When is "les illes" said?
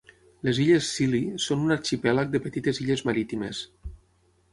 0.47-0.87